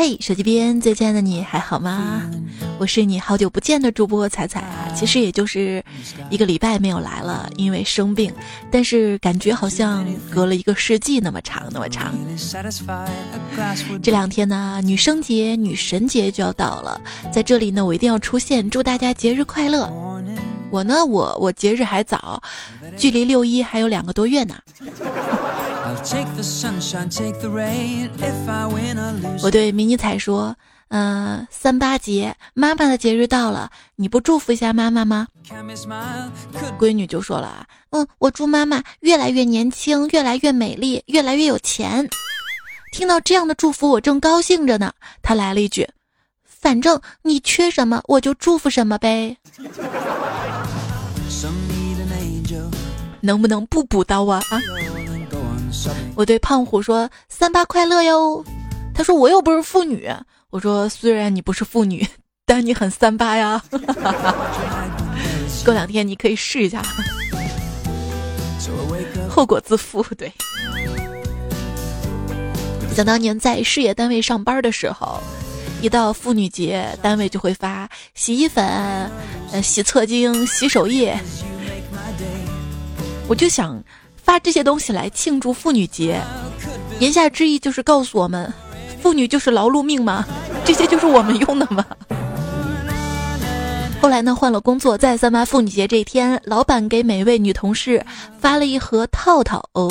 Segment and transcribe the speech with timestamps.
[0.00, 2.22] 嗨，手机边最亲爱的你还好吗？
[2.78, 5.84] 我是你好久不见的主播彩彩啊，其实也就是
[6.30, 8.32] 一个礼拜没有来了，因为生病，
[8.70, 12.14] 但是感觉好像隔了一个世纪那么长那么长。
[14.02, 16.98] 这两天呢，女生节、女神节就要到了，
[17.30, 19.86] 在这里呢，我一定要出现，祝大家节日快乐。
[20.70, 22.42] 我呢，我我节日还早，
[22.96, 24.54] 距离六一还有两个多月呢。
[29.42, 30.56] 我对迷你彩说
[30.88, 35.28] ：“嗯，三八节，妈妈的节日到了，你不祝福一下妈妈吗？”
[36.78, 42.08] 闺女就说了啊：“嗯，我祝妈妈越来越年轻，越来越美丽，越来越有钱。”
[42.92, 44.92] 听到这样的祝福，我正高兴着呢，
[45.22, 45.86] 她来了一句
[46.44, 49.36] ：“反正你缺什么，我就祝福什么呗。”
[53.22, 54.58] 能不能不补刀啊啊！
[56.14, 58.44] 我对胖虎说：“三八快乐哟！”
[58.94, 60.10] 他说：“我又不是妇女。”
[60.50, 62.06] 我说：“虽然你不是妇女，
[62.44, 63.62] 但你很三八呀。
[65.64, 66.82] ”过两天你可以试一下，
[69.28, 70.04] 后果自负。
[70.18, 70.32] 对，
[72.94, 75.20] 想当年在事业单位上班的时候，
[75.80, 78.64] 一到妇女节，单位就会发洗衣粉、
[79.52, 81.16] 呃洗厕巾、洗手液。
[83.28, 83.82] 我就想。
[84.30, 86.20] 发这些东西来庆祝妇女节，
[87.00, 88.52] 言下之意就是告诉我们，
[89.02, 90.24] 妇女就是劳碌命吗？
[90.64, 91.84] 这些就是我们用的吗？
[94.00, 98.06] 后来呢，换了工作，在三八妇女节这一天，老板给每位女同事
[98.38, 99.90] 发了一盒套套哦，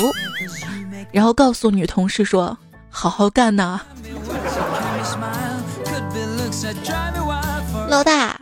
[1.12, 2.56] 然后告诉女同事说
[2.88, 3.78] ：“好好干呐。”
[7.90, 8.40] 老大。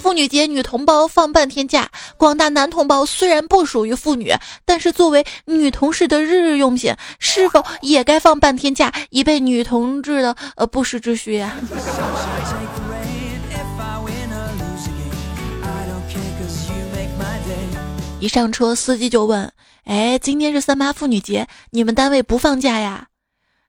[0.00, 1.90] 妇女节，女同胞放半天假。
[2.16, 4.32] 广大男同胞虽然不属于妇女，
[4.64, 11.54] 但是作为女同事的日用品，是否也该放半天假，以备女同志的呃不时之需呀？
[18.18, 19.52] 一上车，司机就问
[19.84, 23.08] ：“哎，今天是三八妇女节，你们单位不放假呀？”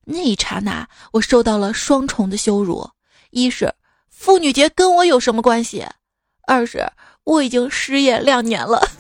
[0.05, 2.89] 那一刹那，我受到了双重的羞辱：
[3.31, 3.73] 一是
[4.09, 5.85] 妇女节跟我有什么关系？
[6.47, 6.85] 二是
[7.23, 8.81] 我已经失业两年了。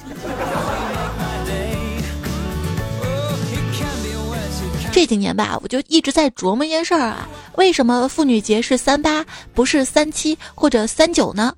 [4.91, 11.53] 这几年吧，我就一直在琢磨一件事儿啊，为什么妇女节是三八，不是三七或者三九呢？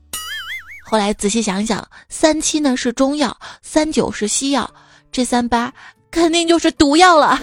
[0.86, 4.72] 后来仔细想想，三七呢是中药，三九是西药，
[5.12, 5.74] 这三八
[6.12, 7.42] 肯定就是毒药了，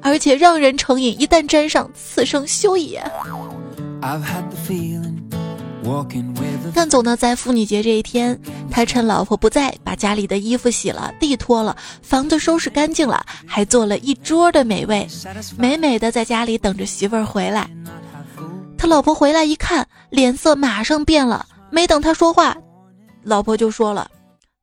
[0.00, 3.02] 而且让人成瘾，一旦沾上，此生休也。
[6.74, 8.38] 干总呢，在妇女节这一天，
[8.70, 15.06] 他趁老婆不在，把家里的衣服洗了，地拖了，房子收拾干净了，还做了一桌的美味，
[15.56, 17.70] 美美的在家里等着媳妇儿回来。
[18.76, 22.56] 他老婆回来一看，脸色马上变了，没等他说话，
[23.22, 24.10] 老婆就说了：“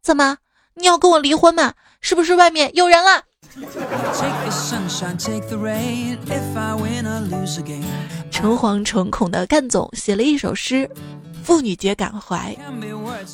[0.03, 0.37] 怎么，
[0.75, 1.73] 你要跟我离婚吗？
[2.01, 3.23] 是不是外面有人了？”
[8.31, 10.89] 诚惶诚恐的干总写了一首诗。
[11.43, 12.55] 妇女节感怀，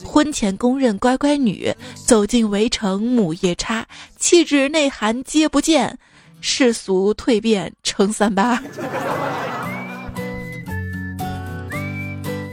[0.04, 3.88] 婚前公认乖乖女，走进围城母夜叉，
[4.18, 5.98] 气质内涵皆不见，
[6.42, 8.62] 世俗蜕变成三八。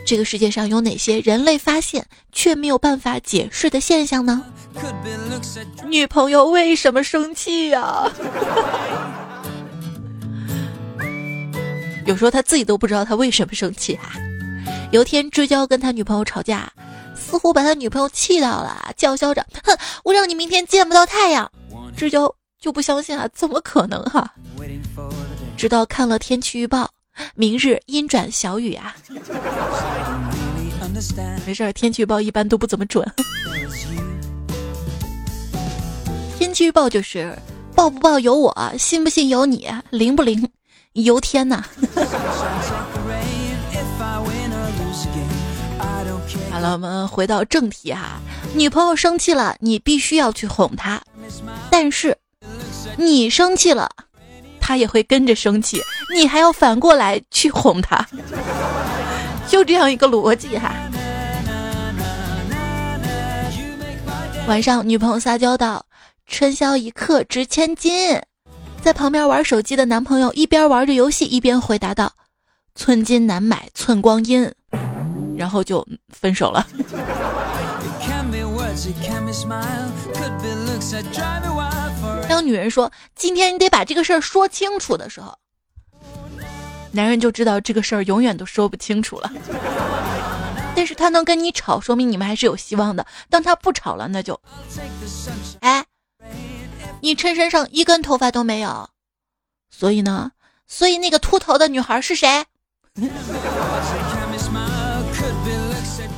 [0.07, 4.45] 这个世界上有哪些人类发现却没有办法解释的现象呢？
[5.87, 8.09] 女朋友为什么生气呀？
[12.07, 14.13] 有时候他自己都不知道他为什么生气啊。
[14.93, 16.73] 有一天，志交跟他女朋友吵架，
[17.17, 21.51] 似乎把他女朋友气到了，叫嚣着：“哼，我让你明天见不到太阳！”
[21.97, 24.33] 志交就不相信啊，怎么可能哈？
[25.57, 26.89] 直到看了天气预报，
[27.35, 28.95] 明日阴转小雨啊。
[31.47, 33.07] 没事儿，天气预报一般都不怎么准。
[36.39, 37.37] 天气预报就是
[37.75, 40.49] 报不报由我，信不信由你，灵不灵？
[40.95, 41.63] 由天呐。
[46.51, 48.19] 好了，我们回到正题哈。
[48.55, 50.99] 女朋友生气了，你必须要去哄她，
[51.71, 52.17] 但是
[52.97, 53.91] 你生气了，
[54.59, 55.79] 她也会跟着生气，
[56.15, 58.07] 你还要反过来去哄她，
[59.49, 60.75] 就这样一个逻辑哈。
[64.47, 65.85] 晚上，女朋友撒娇道
[66.27, 68.21] ：“春宵一刻值千金。”
[68.83, 72.13] 在旁边玩手机的男朋友一边玩着游戏，一边回答道
[72.77, 74.49] ：“寸金难买寸光阴。”
[75.37, 76.67] 然后就分手了。
[82.29, 85.37] 当女人说“今天你得把这个事儿说清楚”的时候，
[86.97, 89.31] 男人就知道这个事儿永远都说不清楚了。
[90.75, 93.07] 但是他能跟你吵，说明你们还是有希望的。
[93.31, 94.41] 当他不吵了，那就，
[95.61, 95.85] 哎，
[97.01, 98.91] 你衬衫上一根头发都没有，
[99.71, 100.33] 所以呢，
[100.67, 102.45] 所以那个秃头的女孩是谁？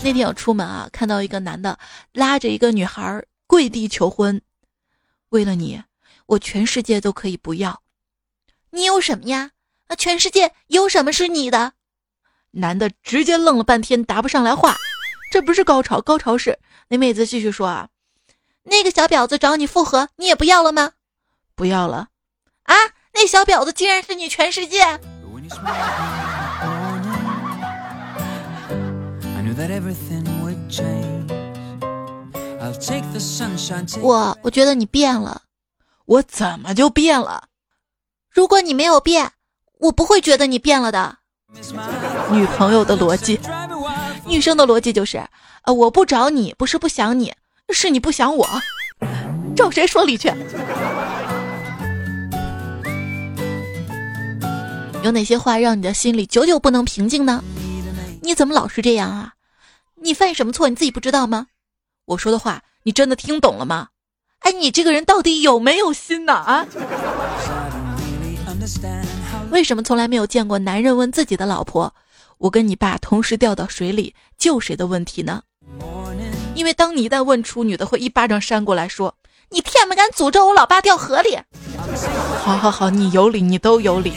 [0.03, 1.79] 那天我出门啊，看到一个男的
[2.13, 4.41] 拉着一个女孩跪地求婚，
[5.31, 5.83] 为了你，
[6.27, 7.83] 我全世界都可以不要。
[8.71, 9.51] 你有什么呀？
[9.89, 11.73] 啊，全世界有什么是你的？
[12.53, 14.77] 男的直接愣了半天，答不上来话。
[15.31, 16.59] 这不是高潮，高潮是
[16.89, 17.89] 那妹子继续说啊，
[18.63, 20.93] 那个小婊子找你复合，你也不要了吗？
[21.55, 22.09] 不要了。
[22.63, 22.75] 啊，
[23.13, 25.01] 那小婊子竟然是你全世界。
[34.01, 35.43] 我我觉得你变了，
[36.07, 37.49] 我怎么就变了？
[38.31, 39.33] 如果你没有变，
[39.81, 41.19] 我不会觉得你变了的。
[42.31, 43.41] 女朋友的逻辑，
[44.27, 45.23] 女生的逻辑就是，
[45.63, 47.33] 呃，我不找你不是不想你，
[47.71, 48.47] 是你不想我。
[49.57, 50.33] 找谁说理去？
[55.03, 57.43] 有哪些话让你的心里久久不能平静呢？
[58.23, 59.33] 你怎么老是这样啊？
[60.03, 61.47] 你犯什么错你自己不知道吗？
[62.05, 63.89] 我说的话你真的听懂了吗？
[64.41, 66.33] 哎，你这个人到底有没有心呢？
[66.35, 66.67] 啊？
[69.51, 71.95] 为什么从来没有见过男人问自己的老婆
[72.39, 75.43] ：“我跟你爸同时掉到水里，救谁的问题呢？”
[76.55, 79.15] 因为当你一旦问出，女的会一巴掌扇过来，说
[79.51, 81.39] ：“你天不敢诅咒我老爸掉河里。”
[82.39, 84.13] 好好好，你有理，你都有理。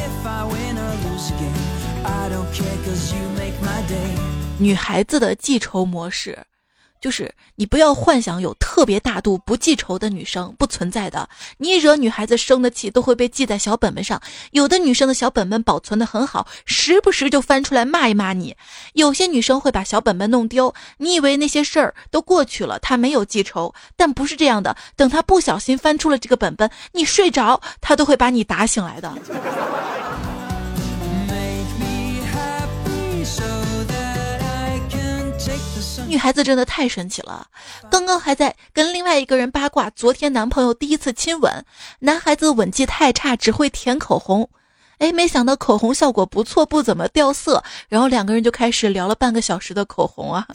[4.58, 6.38] 女孩子的记仇模式。
[7.02, 11.28] 就是你不要幻想有特别大度不记仇的女生不存在的，
[11.58, 14.22] 你惹女孩子生的气都会被记在小本本上。
[14.52, 18.56] 有的女生的小本本保存的很好，时不时就翻出来骂一骂你。
[18.94, 24.78] 有些女生会把小本本弄丢，你以为那些事儿都过去了，她没有记仇，但不是这样的。
[24.96, 29.12] 等她不小心翻出了这个本本，你睡着，她都会把你打醒来的。
[36.12, 37.48] 女孩子真的太神奇了，
[37.90, 41.64] 刚刚还在跟另外一个人八卦，昨天男朋友第一次亲吻，
[42.00, 44.50] 男孩子吻技太差，只会舔口红，
[44.98, 50.46] 哎，没想到口红效果不错，不怎么掉色，然后两个人就开始聊了半个小时的口红啊。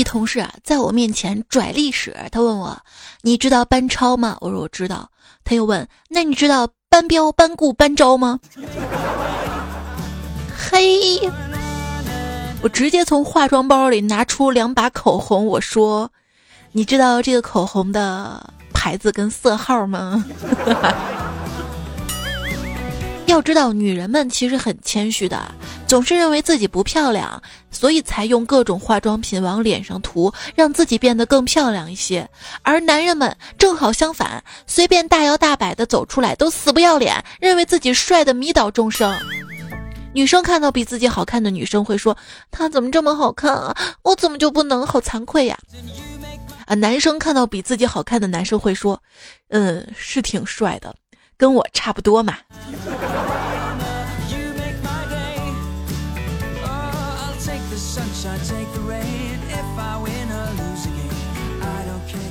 [0.00, 2.78] 一同事啊，在我面前拽历史，他问我，
[3.20, 4.38] 你知道班超吗？
[4.40, 5.10] 我说我知道。
[5.44, 6.66] 他又问，那你知道？
[6.88, 8.40] 班彪、班固、班昭吗？
[10.56, 11.20] 嘿，
[12.62, 16.10] 我直接从化妆包里拿出两把口红，我说
[16.72, 20.24] ：“你知道这个口红的牌子跟色号吗？”
[23.30, 25.54] 要知道，女人们其实很谦虚的，
[25.86, 27.40] 总是认为自己不漂亮，
[27.70, 32.28] 所以才用各种化妆品往脸上涂，让自己变得更漂亮一些。
[32.62, 39.16] 而男人们正好相反，随便大摇大摆的走出来都死不要脸，认为自己帅的迷倒众生。
[40.12, 42.16] 女生看到比自己好看的女生会说
[42.50, 43.76] ：“她怎么这么好看啊？
[44.02, 44.84] 我怎么就不能？
[44.84, 45.56] 好惭愧呀！”
[46.66, 49.00] 啊，男生看到比自己好看的男生会说
[49.50, 50.92] ：“嗯，是挺帅的。”
[51.40, 52.36] 跟我差不多嘛。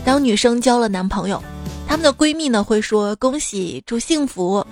[0.06, 1.44] 当女生交了男朋友，
[1.88, 4.63] 她们的闺蜜呢会说恭喜祝幸福。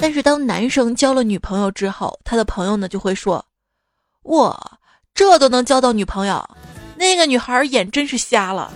[0.00, 3.44] 但是当男生交了女朋友之后，他的朋友呢就会说，
[4.24, 4.56] 哇，
[5.14, 6.44] 这都能交到女朋友，
[6.96, 8.72] 那个女孩眼真是瞎了。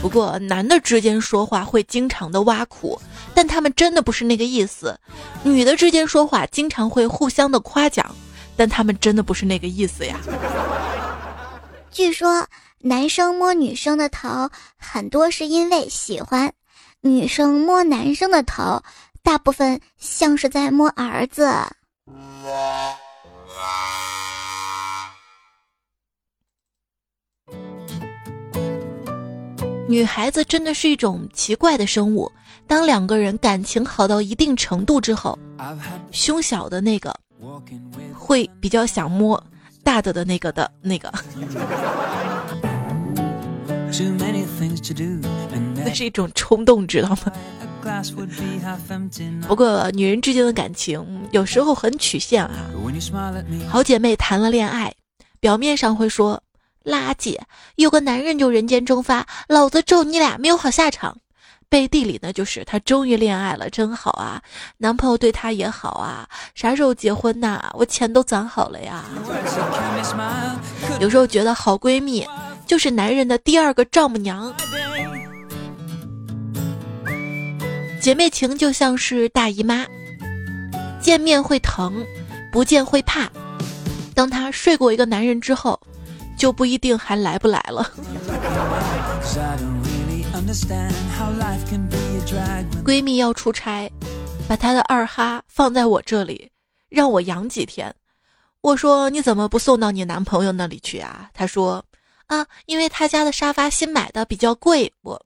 [0.00, 3.00] 不过，男的之间说话会经常的挖苦，
[3.34, 4.94] 但他们真的不是那个意思；
[5.42, 8.14] 女的之间说话经常会互相的夸奖，
[8.56, 10.16] 但他们真的不是那个意思呀。
[11.90, 12.46] 据说，
[12.78, 16.48] 男生摸女生的头，很多是因为喜欢；
[17.02, 18.82] 女生摸男生的头，
[19.22, 21.46] 大部分像是在摸儿子。
[29.90, 32.30] 女孩子真的是一种奇怪的生物。
[32.68, 35.36] 当两个人感情好到一定程度之后，
[36.12, 37.12] 胸小的那个
[38.14, 39.42] 会比较想摸
[39.82, 41.12] 大的的那个的那个。
[45.84, 47.32] 那是一种冲动，知道吗？
[49.48, 52.70] 不过女人之间的感情有时候很曲线啊。
[53.68, 54.94] 好姐妹谈了恋爱，
[55.40, 56.40] 表面上会说。
[56.84, 57.38] 垃圾，
[57.76, 61.16] 有个男人就人间蒸发，老子咒你俩没有好下场。
[61.68, 64.42] 背地里呢，就是她终于恋爱了，真好啊，
[64.78, 67.70] 男朋友对她也好啊，啥时候结婚呐？
[67.74, 69.04] 我钱都攒好了呀。
[71.00, 72.26] 有时候觉得好闺蜜
[72.66, 74.52] 就是男人的第二个丈母娘，
[78.02, 79.86] 姐妹情就像是大姨妈，
[81.00, 82.04] 见面会疼，
[82.50, 83.30] 不见会怕。
[84.12, 85.78] 当她睡过一个男人之后。
[86.40, 87.92] 就不一定还来不来了。
[92.82, 93.92] 闺蜜要出差，
[94.48, 96.50] 把她的二哈放在我这里，
[96.88, 97.94] 让我养几天。
[98.62, 101.28] 我说你怎么不送到你男朋友那里去啊？
[101.34, 101.84] 她说
[102.28, 104.90] 啊，因为他家的沙发新买的比较贵。
[105.02, 105.22] 我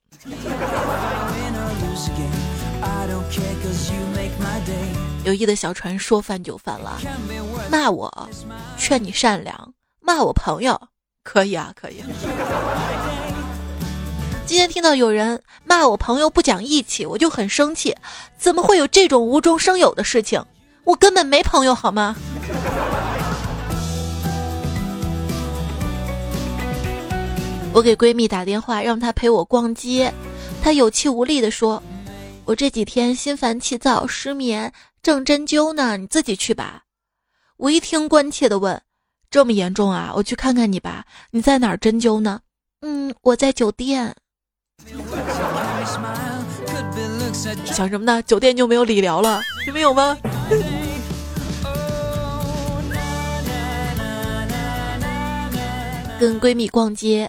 [5.24, 7.00] 有意的小船说翻就翻了，
[7.70, 8.28] 骂我，
[8.76, 9.54] 劝你善良；
[10.00, 10.76] 骂我朋友。
[11.24, 12.04] 可以啊，可以。
[14.46, 17.96] 今天听到有人骂我朋友不讲义气，我就很生气。
[18.36, 20.44] 怎么会有这种无中生有的事情？
[20.84, 22.14] 我根本没朋友，好吗？
[27.72, 30.12] 我给闺蜜打电话，让她陪我逛街。
[30.62, 31.82] 她有气无力的说
[32.44, 34.70] ：“我这几天心烦气躁，失眠，
[35.02, 36.82] 正针灸呢，你自己去吧。”
[37.56, 38.80] 我一听，关切的问。
[39.34, 40.12] 这么严重啊！
[40.14, 41.04] 我去看看你吧。
[41.32, 42.40] 你在哪儿针灸呢？
[42.82, 44.14] 嗯，我在酒店。
[47.64, 48.22] 想什么呢？
[48.22, 49.40] 酒店就没有理疗了？
[49.66, 50.16] 你们有吗？
[56.20, 57.28] 跟闺蜜逛街，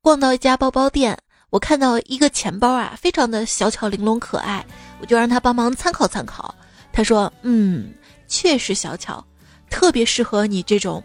[0.00, 1.16] 逛到一家包包店，
[1.50, 4.66] 我看到一个钱包啊，非常的小巧玲珑可爱，
[5.00, 6.52] 我就让她帮忙参考参考。
[6.92, 7.94] 她说：“嗯，
[8.26, 9.24] 确实小巧，
[9.70, 11.00] 特别适合你这种。”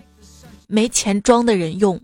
[0.71, 2.01] 没钱装的人用。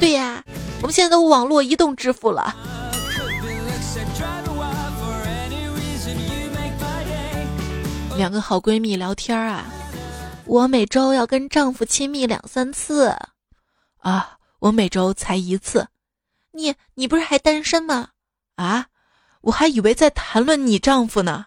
[0.00, 0.42] 对呀，
[0.80, 2.56] 我们现在都网络移动支付了。
[8.16, 9.66] 两个好闺蜜聊天啊，
[10.46, 13.14] 我每周要跟丈夫亲密两三次，
[13.98, 15.86] 啊，我每周才一次。
[16.52, 18.08] 你你不是还单身吗？
[18.56, 18.86] 啊，
[19.42, 21.46] 我还以为在谈论你丈夫呢。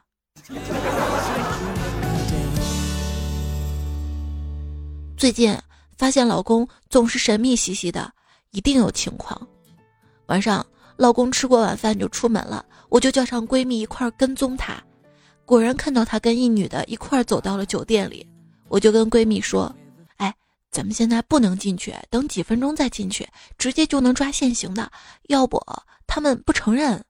[5.25, 5.57] 最近
[5.97, 8.13] 发现老公总是神秘兮兮的，
[8.51, 9.35] 一定有情况。
[10.27, 10.63] 晚上
[10.97, 14.79] 老公吃过晚饭就出门了，我就叫上闺蜜一块跟踪他。
[15.43, 18.23] 果然看到他跟一女的一块走到了酒店里，
[18.67, 19.75] 我就跟闺蜜说
[20.17, 20.31] ：“哎，
[20.69, 23.27] 咱们现在不能进去，等几分钟再进去，
[23.57, 24.91] 直接就能抓现行的。
[25.29, 25.59] 要不
[26.05, 27.03] 他们不承认。”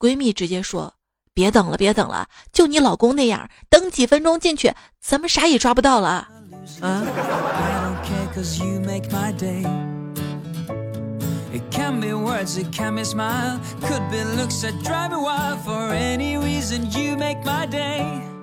[0.00, 0.90] 闺蜜直接说
[1.34, 6.30] ：“别等了，别等了，就你老公那样，等几分钟进去，咱们啥也抓不到了。”
[6.80, 7.02] 啊！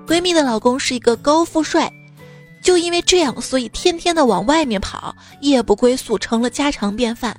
[0.08, 1.92] 闺蜜的老公是一个高富帅，
[2.62, 7.36] 就因为这样，所以天天的往外面跑，夜不归宿成了家常便饭。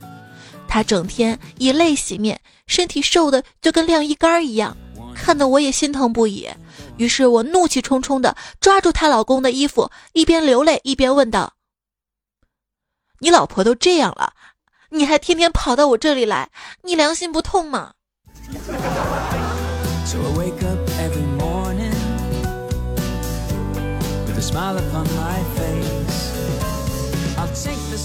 [0.68, 4.76] 他整天以泪洗面，身体瘦的就跟晾衣杆一样，
[5.14, 6.48] 看得我也心疼不已。
[6.96, 11.54] 于是我怒气冲冲的抓住她老公的衣服，一边流泪一边问道
[13.20, 14.34] ：“你老婆都这样了，
[14.90, 16.50] 你还天天跑到我这里来，
[16.82, 17.94] 你良心不痛吗？”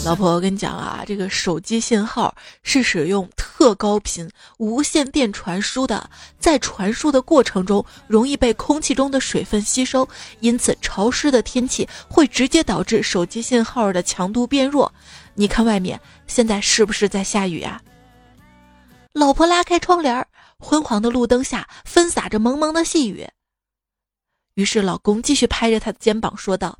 [0.05, 3.29] 老婆，我跟你讲啊，这个手机信号是使用
[3.59, 10.07] 特高频无线电传输的，在传输的过程中容易被空气中的水分吸收，
[10.39, 14.89] 因此潮湿的天气会直接导致手机信号的强度变弱。
[15.33, 17.81] 你看外面现在是不是在下雨呀？
[19.11, 20.25] 老婆拉开窗帘，
[20.57, 23.27] 昏黄的路灯下分洒着蒙蒙的细雨。
[24.53, 26.79] 于是老公继续拍着她的肩膀说道。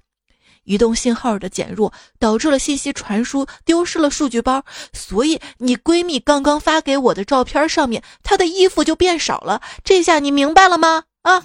[0.70, 9.62] 移动信号的减弱导致了信息传输丢失了数据包，所以你闺蜜刚刚发给我的照片上面，她的衣服就变少了。
[9.84, 11.06] 这下你明白了吗？
[11.24, 11.44] 啊！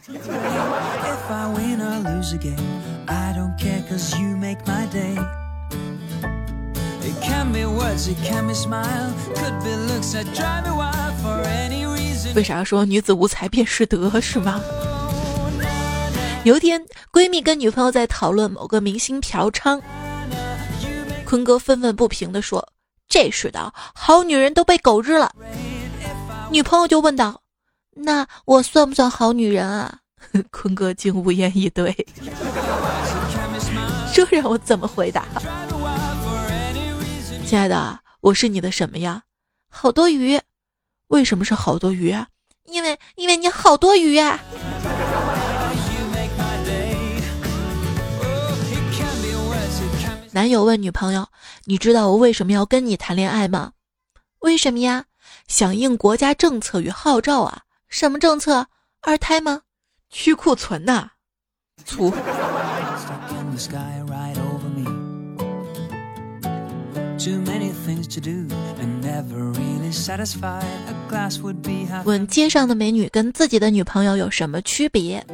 [12.34, 14.60] 为啥说女子无才便是德是吗？
[16.44, 19.80] 有一天，闺蜜跟女朋友在讨论某个明星嫖娼，
[21.24, 22.68] 坤哥愤愤不平地说
[23.08, 25.34] ：“这世道，好女人都被狗日了。”
[26.52, 27.40] 女朋友就问道
[27.96, 30.00] ：“那我算不算好女人啊？”
[30.52, 31.94] 坤哥竟无言以对。
[34.12, 35.24] 这让我怎么回答？
[37.46, 39.22] 亲爱的，我是你的什么呀？
[39.70, 40.38] 好多鱼。
[41.08, 42.28] 为什么是好多鱼啊？
[42.66, 44.38] 因为因为你好多鱼啊。
[50.34, 51.28] 男友问女朋友
[51.66, 53.70] ：“你知道我为什么要跟你谈恋爱吗
[54.42, 55.04] ？”“为什么呀
[55.46, 57.62] ？”“响应国家政策与号召啊。
[57.88, 58.66] ”“什么政策？
[59.00, 59.62] 二胎吗
[60.10, 61.12] ？”“去库存呐。
[61.86, 62.12] ”“粗。”
[72.04, 75.24] 问街上的美女跟自己的女朋友有什么区别？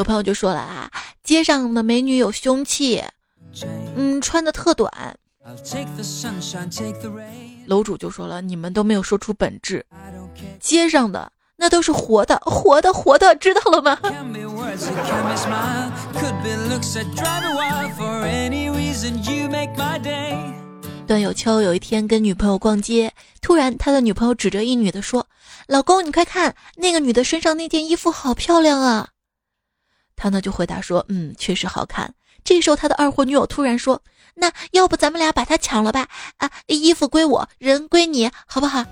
[0.00, 0.90] 有朋友就说了啊，
[1.22, 3.04] 街上的美女有凶器，
[3.94, 4.90] 嗯，穿的特短。
[7.66, 9.84] 楼主就说了，你们都没有说出本质，
[10.58, 13.98] 街上的那都是活的，活的，活的，知道了吗？
[21.06, 25.26] 段有秋有一天跟女朋友逛街，突然他的女朋友指着一女的说
[25.66, 29.08] ：“老公，你快看，那个女的身上那件衣服好漂亮啊！”
[30.20, 32.12] 他呢就回答说：“嗯，确实好看。”
[32.44, 34.02] 这时候他的二货女友突然说
[34.36, 36.08] ：“那要不咱们俩把她抢了吧？
[36.36, 38.84] 啊，衣服归我，人归你，好不好？”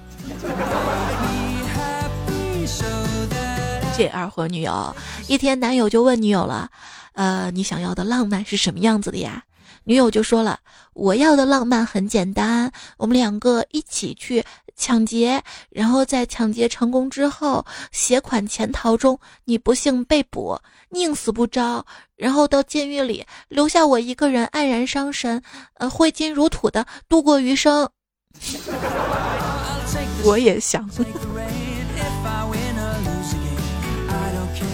[3.94, 6.70] 这二货女友一天，男友就问女友了
[7.12, 9.44] ：“呃，你想要的浪漫是什么样子的呀？”
[9.84, 10.60] 女友就说了
[10.94, 14.44] ：“我要的浪漫很简单，我们两个一起去
[14.78, 20.56] 抢劫，然后在抢劫成功之后携款潜逃中，你不幸被捕，
[20.90, 21.84] 宁死不招，
[22.16, 25.42] 然后到监狱里留下我一个人黯然伤神，
[25.74, 27.90] 呃，挥金如土的度过余生。
[30.24, 30.88] ”我也想。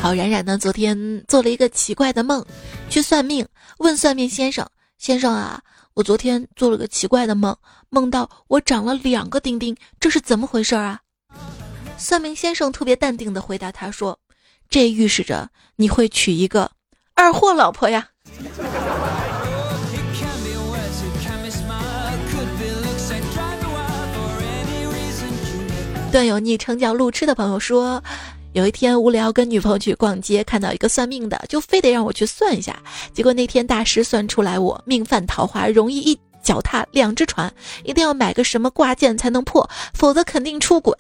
[0.01, 2.45] 好，冉冉呢，昨天做了一个奇怪的梦，
[2.91, 3.47] 去算命，
[3.79, 4.69] 问算命先生。
[4.99, 5.61] 先生啊，
[5.95, 7.57] 我昨天做了个奇怪的梦，
[7.89, 10.99] 梦到我长了两个丁丁，这是怎么回事啊？
[11.97, 14.19] 算命先生特别淡定的回答他说
[14.69, 16.69] ：“这预示着你会娶一个
[17.15, 18.09] 二货老婆呀。”
[26.11, 28.03] 段友昵称叫路痴的朋友说。
[28.55, 32.81] 有一天无聊跟女朋友去逛街，看到一个算命的，就非得让我去算一下。
[33.13, 40.97] 结果那天大师算出来我命犯桃花，容易一脚踏两只船，一定要买个什么挂件才能破，否则肯定出轨。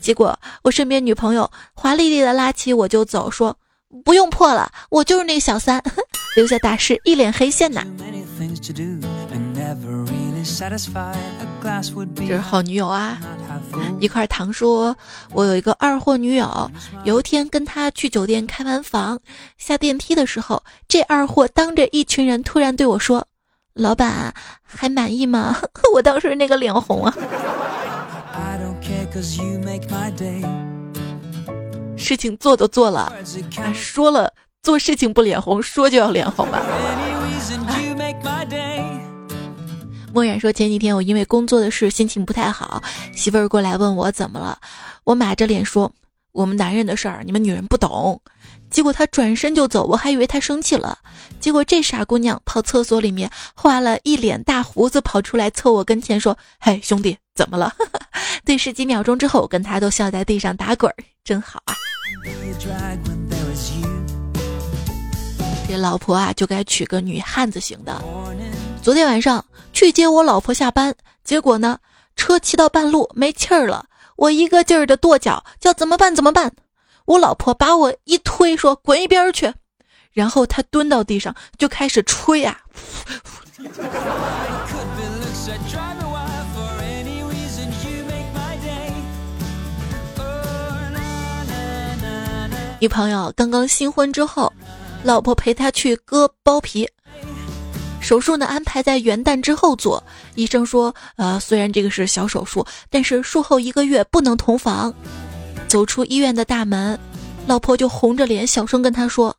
[0.00, 3.54] 结果我身边女朋友华丽丽的拉起我就走，说
[4.02, 5.82] 不用破了，我就是那小三，
[6.34, 7.84] 留下大师一脸黑线呐。
[12.26, 13.18] 这是好女友啊！
[13.98, 14.94] 一块糖说
[15.32, 16.70] ：“我有一个二货女友，
[17.04, 19.18] 有一天跟她去酒店开完房，
[19.56, 23.26] 下电梯的时候，这二货当着一群人突然对我说
[23.72, 25.56] ：‘老板还满意吗？’
[25.94, 27.14] 我当时那个脸红啊！
[31.96, 33.10] 事情做都做了，
[33.72, 34.30] 说了
[34.62, 36.60] 做事情不脸红，说就要脸红吧。”
[40.14, 42.80] 默然说：“前几天我因为工作的事心情不太好，
[43.16, 44.56] 媳妇儿过来问我怎么了，
[45.02, 45.92] 我马着脸说
[46.30, 48.20] 我们男人的事儿你们女人不懂。
[48.70, 50.96] 结果他转身就走，我还以为他生气了。
[51.40, 57.74] 结果这傻姑娘跑厕所里面画了一脸大胡子，跑出来凑我跟前说：‘嘿，兄弟，怎么了？’
[58.46, 61.74] 对视几秒钟之后，我跟他都笑在地上打滚儿，真好啊！
[65.68, 68.00] 这老婆啊，就该娶个女汉子型的。”
[68.84, 69.42] 昨天晚上
[69.72, 70.94] 去接我老婆下班，
[71.24, 71.78] 结果呢，
[72.16, 76.52] 车骑到半路没气儿了，我一个劲儿的跺脚，叫怎么办怎么办？
[77.06, 79.50] 我老婆把我一推，说滚一边去，
[80.12, 82.60] 然后她蹲到地上就开始吹啊。
[92.78, 94.52] 女朋友刚刚新婚之后，
[95.02, 96.86] 老婆陪他去割包皮。
[98.04, 104.92] 手术呢安排在元旦之后做，医生说，呃，虽然这个是小手术，但是术后一个月不能同房。
[105.68, 107.00] 走出医院的大门，
[107.46, 109.34] 老婆就红着脸小声跟他说：“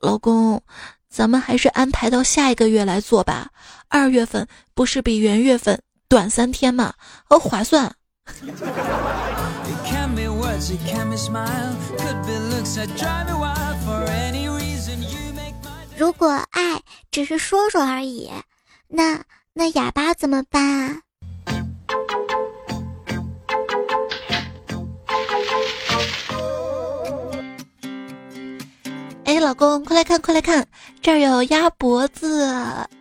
[0.00, 0.62] 老公，
[1.10, 3.50] 咱们还是安排到下一个月来做吧，
[3.88, 6.94] 二月份不是比元月份短三天吗？
[7.28, 7.94] 哦，划算。”
[15.96, 18.30] 如果爱只是说说而已，
[18.86, 21.02] 那那哑巴怎么办啊？
[29.40, 30.66] 老公，快来看，快来看，
[31.00, 32.52] 这儿有鸭脖子、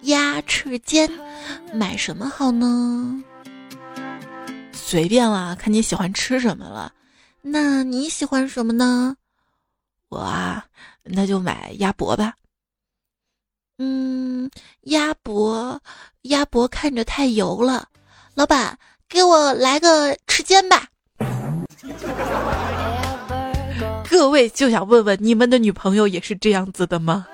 [0.03, 1.09] 鸭翅尖，
[1.73, 3.23] 买什么好呢？
[4.71, 6.93] 随便啦，看你喜欢吃什么了。
[7.41, 9.15] 那你喜欢什么呢？
[10.09, 10.63] 我啊，
[11.01, 12.35] 那就买鸭脖吧。
[13.77, 14.49] 嗯，
[14.83, 15.81] 鸭脖，
[16.23, 17.89] 鸭脖看着太油了。
[18.33, 18.77] 老板，
[19.09, 20.87] 给我来个翅尖吧。
[24.09, 27.27] 各位就想问问，你们的女朋友也是这样子的吗？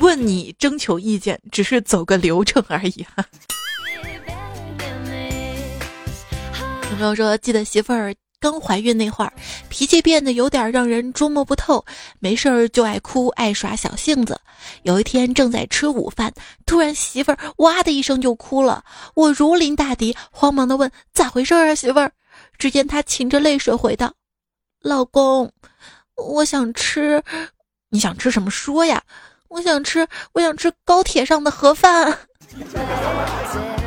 [0.00, 3.24] 问你征求意见，只是走个流程而已哈。
[6.90, 8.14] 有朋友说，记得媳妇儿
[8.48, 9.32] 刚怀孕那会儿，
[9.68, 11.84] 脾气变得有点让人捉摸不透，
[12.20, 14.40] 没事儿就爱哭，爱耍小性子。
[14.84, 16.32] 有一天正在吃午饭，
[16.64, 18.84] 突然媳妇儿哇的一声就哭了。
[19.14, 22.12] 我如临大敌，慌忙的问：“咋回事啊，媳妇儿？”
[22.56, 24.14] 只见她噙着泪水回道
[24.80, 25.50] ：“老公，
[26.14, 27.20] 我想吃，
[27.90, 28.48] 你想吃什么？
[28.48, 29.02] 说呀！
[29.48, 32.16] 我想吃，我想吃高铁上的盒饭。”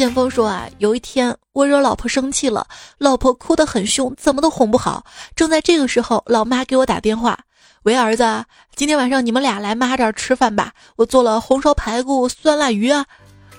[0.00, 5.04] 剑锋说啊，有一天我惹老婆生气了，老婆哭得很凶，怎么都哄不好。
[5.36, 7.38] 正在这个时候，老妈给我打电话
[7.84, 8.42] ：“喂，儿子，
[8.74, 13.04] 今天晚上你们俩来妈这儿吃饭吧，我做了红烧排骨、酸辣鱼啊。”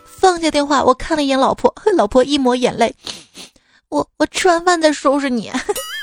[0.04, 2.96] 放下电话，我看了一眼老婆， 老婆一抹眼泪
[3.90, 5.52] ：“我我吃完饭再收拾你。”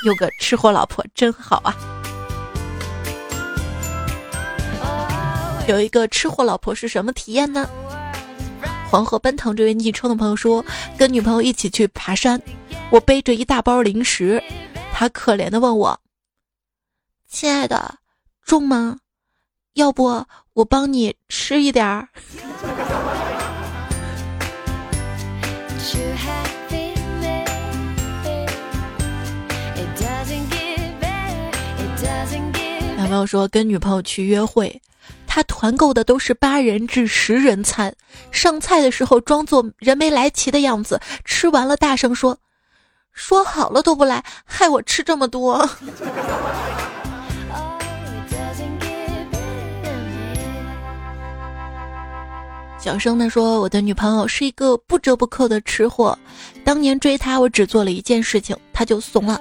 [0.07, 1.75] 有个吃货老婆真好啊！
[5.67, 7.69] 有一个吃货老婆是什么体验呢？
[8.89, 10.65] 黄河奔腾这位昵称的朋友说，
[10.97, 12.41] 跟女朋友一起去爬山，
[12.89, 14.41] 我背着一大包零食，
[14.91, 15.99] 他可怜的问我
[17.29, 17.99] ：“亲爱的，
[18.43, 18.97] 重吗？
[19.75, 22.09] 要不我帮你吃一点儿。”
[32.97, 34.81] 男朋友说跟女朋友去约会。
[35.39, 37.95] 他团购的都是八人至十人餐，
[38.29, 42.37] 上菜的时候装作人没来齐的样子，吃完了大声说
[43.15, 45.65] ：“说好了都不来，害我吃这么多。
[52.77, 56.19] ”小声的说：“我的女朋友是一个不折不扣的吃货，
[56.65, 59.39] 当年追她，我只做了一件事情，她就怂了。”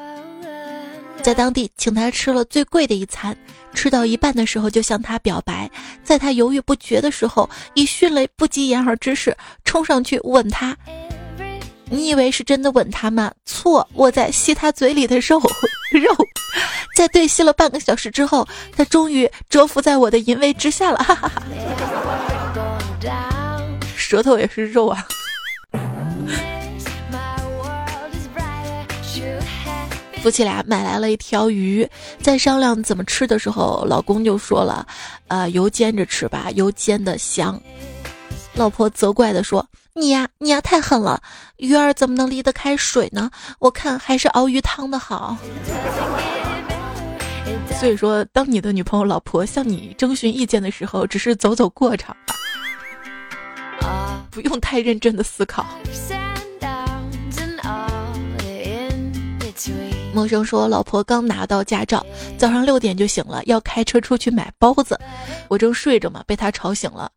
[1.28, 3.36] 在当地请他吃了最贵的一餐，
[3.74, 5.70] 吃到一半的时候就向他表白，
[6.02, 10.74] 在他犹豫不决的时候，以迅雷不及掩耳之势冲上去吻他。
[11.90, 13.30] 你以为是真的吻他吗？
[13.44, 15.38] 错，我在吸他嘴里的肉
[15.92, 16.16] 肉。
[16.96, 21.42] 在对吸了半个小时之后，他终于折服在我的淫威之下了，哈哈哈。
[23.94, 25.06] 舌头也是肉啊。
[30.22, 31.88] 夫妻俩买来了一条鱼，
[32.20, 34.86] 在商量怎么吃的时候，老公就说了
[35.28, 37.58] ：“呃，油煎着吃吧，油煎的香。”
[38.54, 41.22] 老婆责怪的说：“你呀，你呀，太狠了！
[41.56, 43.30] 鱼儿怎么能离得开水呢？
[43.60, 45.36] 我看还是熬鱼汤的好。”
[47.78, 52.14] 所以说，当你的女朋友、老婆向你征询意见的时候，只是走走过场，
[54.30, 55.64] 不用太认真的思考。
[60.18, 62.04] 陌生说：“老婆刚拿到驾照，
[62.36, 64.98] 早上六点就醒了，要开车出去买包子。
[65.46, 67.08] 我正睡着嘛，被他吵醒了。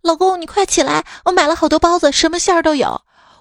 [0.00, 2.98] 老公，你快起来，我买了好多包子，什么馅儿都有。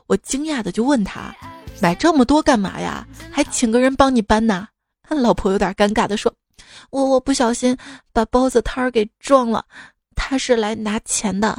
[0.07, 1.33] 我惊讶的就问他，
[1.81, 3.07] 买这么多干嘛呀？
[3.31, 4.67] 还请个人帮你搬呢？
[5.07, 6.33] 老婆有点尴尬的说：
[6.89, 7.77] 我我不小心
[8.11, 9.63] 把包子摊儿给撞了，
[10.17, 11.57] 他是来拿钱的。”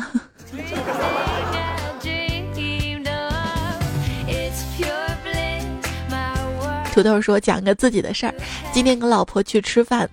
[6.98, 8.34] 土豆说：“讲个自己的事儿，
[8.72, 10.10] 今天跟老婆去吃饭，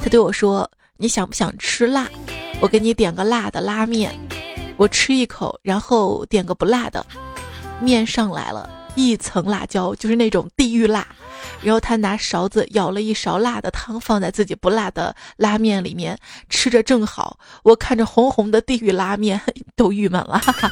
[0.00, 2.08] 他对我说：‘你想不想吃辣？
[2.60, 4.16] 我给你点个辣的拉面。’
[4.78, 7.04] 我吃一口，然后点个不辣的。
[7.80, 11.04] 面上来了一层辣椒，就是那种地狱辣。
[11.62, 16.16] 然后他拿勺子舀了一勺辣的汤放在自己不辣的拉面里面，
[16.48, 17.40] 吃着正好。
[17.64, 19.40] 我看着红红的地狱拉面，
[19.74, 20.38] 都郁闷了。
[20.38, 20.70] 哈哈。”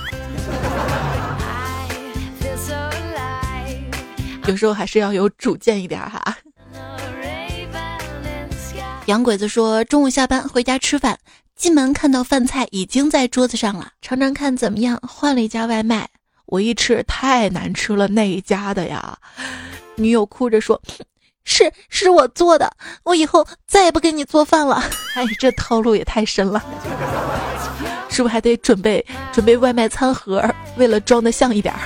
[4.49, 6.39] 有时候还是要有主见一点哈。
[9.05, 11.19] 洋鬼子说，中午下班回家吃饭，
[11.55, 14.99] 进门看到饭菜已经在桌子上了，尝尝看怎么样？
[15.07, 16.09] 换了一家外卖，
[16.47, 19.19] 我一吃太难吃了，那一家的呀。
[19.97, 20.81] 女友哭着说
[21.45, 24.83] ：“是是我做的，我以后再也不给你做饭了。
[25.15, 26.65] 哎，这套路也太深了，
[28.09, 30.43] 是不是还得准备准备外卖餐盒，
[30.79, 31.81] 为了装的像一点儿？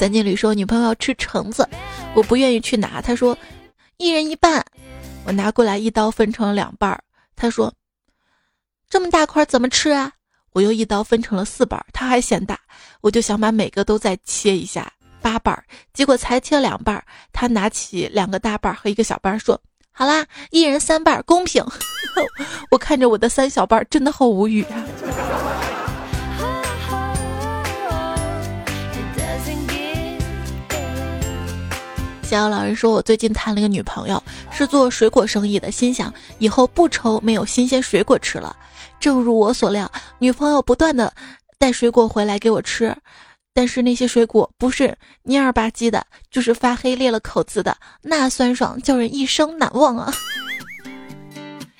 [0.00, 1.68] 三金里说女朋友要吃橙子，
[2.14, 3.36] 我不愿意去拿，他说
[3.98, 4.64] 一人一半，
[5.26, 7.04] 我拿过来一刀分成了两半儿，
[7.36, 7.70] 他说
[8.88, 10.10] 这么大块怎么吃啊？
[10.54, 12.58] 我又一刀分成了四瓣，他还嫌大，
[13.02, 14.90] 我就想把每个都再切一下。
[15.20, 17.04] 八瓣，结果才切两半。
[17.30, 19.60] 他拿起两个大瓣和一个小瓣说
[19.92, 21.62] ：“好啦，一人三瓣，公平。”
[22.72, 25.59] 我看着我的三小瓣，真的好无语啊。
[32.30, 38.54] 逍遥老人说：“我最近谈了一个女朋友，是做水果生意的，心想以后不愁没有新鲜水果吃了。
[39.00, 39.90] 正如我所料，
[40.20, 41.12] 女朋友不断的
[41.58, 42.96] 带水果回来给我吃。”
[43.52, 50.14] 但是那些水果不是蔫儿吧唧的，就是发黑裂了口子的，那酸爽叫人一生难忘啊！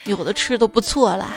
[0.02, 1.36] 有的吃都不错啦。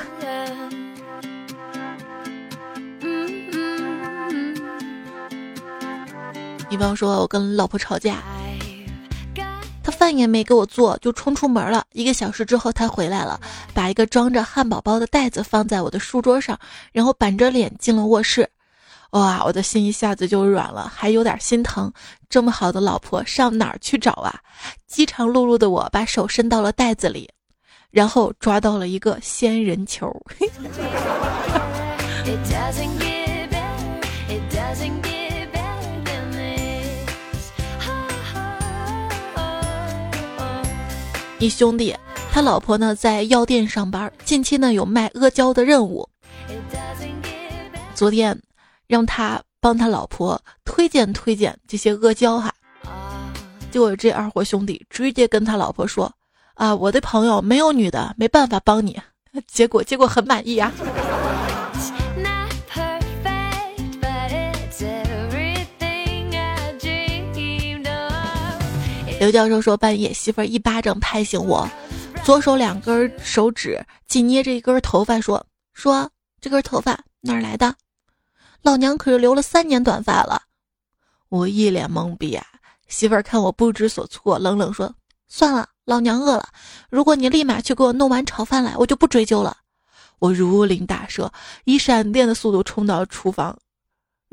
[6.67, 8.17] 比方说，我跟老婆吵架，
[9.83, 11.83] 他饭也没给我做，就冲出门了。
[11.91, 13.39] 一个小时之后，他回来了，
[13.73, 16.57] 把一个装着汉堡包的袋子放在我的书桌上，
[16.93, 18.49] 然后板着脸进了卧室。
[19.11, 21.91] 哇，我的心一下子就软了，还有点心疼。
[22.29, 24.39] 这么好的老婆上哪儿去找啊？
[24.87, 27.29] 饥肠辘辘的我把手伸到了袋子里，
[27.91, 30.11] 然后抓到了一个仙人球。
[41.43, 41.93] 一兄弟，
[42.31, 46.07] 他老婆呢在药店上班，近期呢有卖阿胶的任务。
[47.93, 48.39] 昨天。
[48.85, 52.53] 让他帮他老婆推荐推荐这些阿胶哈，
[53.71, 56.13] 结果这二货兄弟直接跟他老婆说
[56.53, 59.01] ：“啊，我的朋友没有女的，没办法帮你。
[59.47, 60.71] ”结果结果很满意啊。
[69.23, 71.65] 刘教授说半夜媳妇儿一巴掌拍醒我，
[72.25, 77.73] 左手两根手指紧捏着一根头发说：“说这根头发哪儿来的？”
[78.63, 80.41] 老娘可是留了三年短发了，
[81.29, 82.45] 我一脸懵逼啊！
[82.89, 84.93] 媳妇儿看我不知所措，冷冷说
[85.29, 86.49] ：“算了，老娘饿了。
[86.89, 89.55] 如果你立马去给我弄碗炒饭来，我就不追究了。”
[90.19, 91.31] 我如临大赦，
[91.63, 93.57] 以闪电的速度冲到厨房。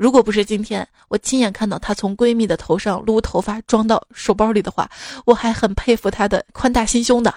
[0.01, 4.89] 如果不是今天我亲眼看到她从闺蜜的头上撸头发装到手包里的话，
[5.25, 7.31] 我还很佩服她的宽大心胸的。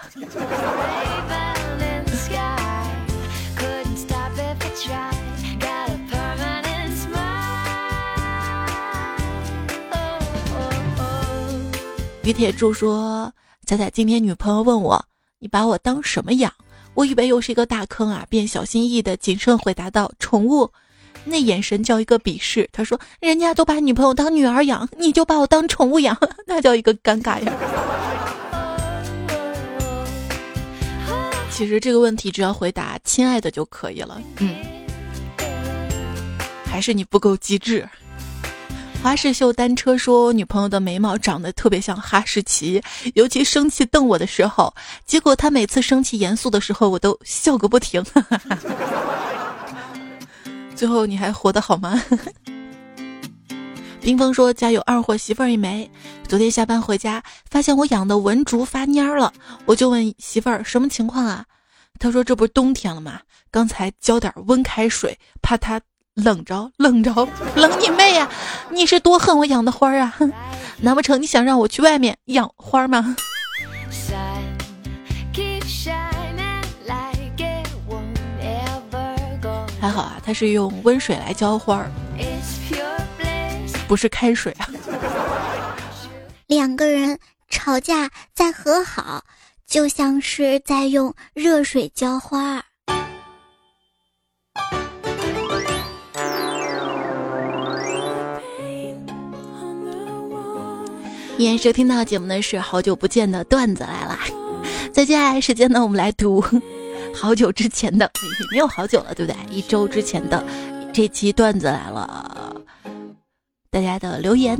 [12.22, 13.30] 于铁柱说
[13.66, 15.04] ：“仔仔，今天女朋友问我，
[15.38, 16.50] 你把我当什么养？
[16.94, 20.72] 我以为又是一个大坑啊，便小心翼翼的谨慎回答道：宠物。
[21.24, 22.68] 那眼神叫一个鄙视。
[22.72, 27.52] 他说，人家都把女朋友当女儿养，你就把我当宠物养， 那叫一个尴尬呀。
[31.50, 34.20] 其实这个问题只要回答‘亲爱的’就可以了。
[34.38, 34.56] 嗯，
[36.64, 37.88] 还是你不够机智。”
[39.02, 42.82] 花式秀单车说：“女朋友的眉毛长得特别像哈士奇，
[43.12, 44.74] 尤其生气瞪我的时候。
[45.04, 48.02] 结果她每次生气严肃的时候，我都笑个不停。
[50.74, 52.02] 最后你还活得好吗？”
[54.00, 55.90] 冰峰说：“家有二货媳妇儿一枚。
[56.28, 59.32] 昨天下班回家，发现我养的文竹发蔫了，
[59.64, 61.44] 我就问媳妇儿什么情况啊？
[61.98, 63.20] 他说这不是冬天了吗？
[63.50, 65.80] 刚才浇点温开水，怕它。”
[66.14, 67.12] 冷着，冷着，
[67.56, 68.30] 冷你妹呀！
[68.70, 70.14] 你是多恨我养的花儿啊？
[70.80, 73.16] 难不成你想让我去外面养花吗？
[79.84, 81.90] 还好啊，他是用温水来浇花儿，
[83.86, 84.66] 不是开水啊。
[86.46, 87.18] 两个人
[87.50, 89.22] 吵架再和好，
[89.66, 92.64] 就像是在用热水浇花儿。
[101.36, 104.18] 依然收听到节目的是好久不见的段子来了，
[104.94, 106.42] 在接下来时间呢，我们来读
[107.14, 108.10] 好久之前的，
[108.50, 109.56] 没有好久了，对不对？
[109.56, 110.44] 一周之前的
[110.92, 112.60] 这期段子来了，
[113.70, 114.58] 大家的留言，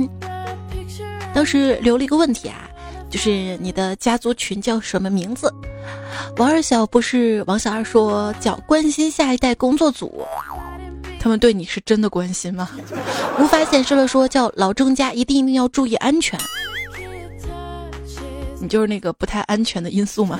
[1.33, 2.67] 当时留了一个问题啊，
[3.09, 5.53] 就是你的家族群叫什么名字？
[6.37, 10.25] 王二小不是王小二说叫关心下一代工作组，
[11.19, 12.69] 他们对你是真的关心吗？
[13.39, 16.39] 无法显示了说叫老郑家一定一定要注意安全。
[18.59, 20.39] 你就是那个不太安全的因素嘛。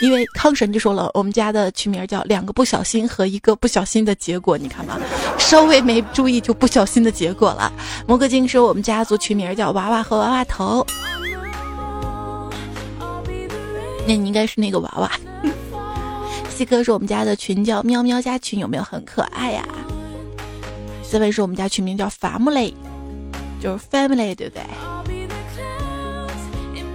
[0.00, 4.98] 因为康神就说了，我们家的群名叫两个不小心和一个不小心的结果，你看吧，
[5.38, 7.70] 稍微没注意就不小心的结果了。
[8.06, 10.86] 摩格金说我们家族群名叫娃娃和娃娃头，
[14.06, 15.10] 那你应该是那个娃娃。
[16.48, 19.62] 西哥说我们家的群叫喵喵家群，有没有很可爱呀？
[21.02, 22.72] 思文说我们家群名叫 family，
[23.60, 24.62] 就是 family，对不对？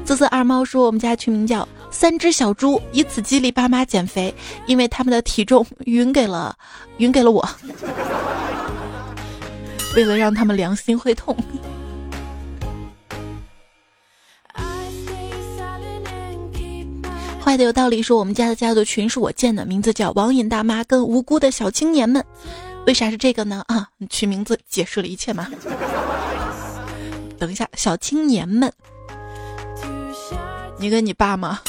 [0.05, 1.67] 瑟瑟二猫说我们家群名叫。
[1.97, 4.35] 三只小猪以此激励爸妈减肥，
[4.67, 6.53] 因为他们的体重匀给了
[6.99, 7.49] 匀给了我，
[9.95, 11.33] 为了让他们良心会痛。
[17.41, 22.23] 坏的有道理，说我们家的家族群是我建的，名字叫网瘾大妈跟无辜的小青年们。
[22.87, 23.63] 为啥是这个呢？
[23.67, 25.47] 啊，取名字解释了一切嘛。
[27.39, 28.69] 等一下，小青年们，
[30.77, 31.61] 你跟你爸吗？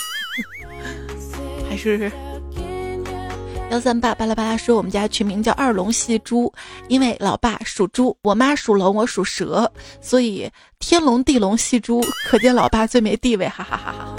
[1.76, 2.10] 还是
[3.70, 6.50] 幺三八巴拉巴拉说，我们家群名叫二龙戏珠，
[6.88, 14.16] 因为老爸属猪，我妈属龙，我属蛇，所以天龙地龙戏珠，可见老爸最没地位，哈哈哈哈。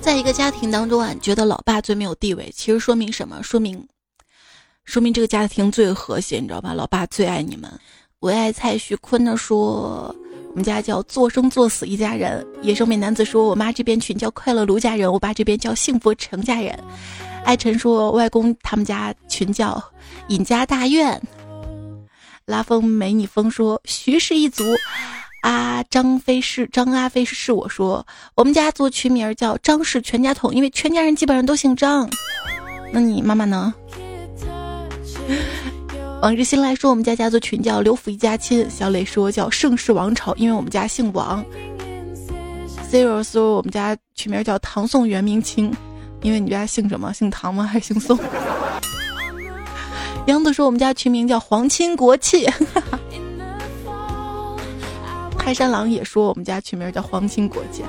[0.00, 3.42] 在一个家庭当中啊，觉得老爸最没有地位，其实说明什么？
[3.42, 3.86] 说明，
[4.84, 6.72] 说明这个家庭最和谐，你知道吧？
[6.72, 7.70] 老爸最爱你们。
[8.20, 10.14] 唯爱蔡徐坤的说。
[10.50, 12.46] 我们家叫做生做死一家人。
[12.60, 16.78] 野生美男子说，我妈这边群叫快乐卢家人，我爸这边叫幸福成家人。
[17.44, 19.82] 爱晨说，外公他们家群叫
[20.28, 21.20] 尹家大院。
[22.46, 24.64] 拉风美女风说，徐氏一族。
[25.42, 32.06] 啊，张飞是张阿飞是是我说，我们家做群名叫张氏全家桶，因为全家人基本上都姓张。
[32.92, 33.72] 那你妈妈呢？
[36.22, 38.68] 往日新来说，我们家家族群叫刘府一家亲。
[38.68, 41.42] 小磊说叫盛世王朝，因为我们家姓王。
[42.92, 45.74] Zero 说我们家取名叫唐宋元明清，
[46.20, 47.10] 因为你家姓什么？
[47.14, 47.64] 姓唐吗？
[47.64, 48.18] 还姓宋？
[50.26, 52.46] 杨子说我们家群名叫皇亲国戚。
[55.38, 57.82] 泰山狼也说我们家取名叫皇亲国戚。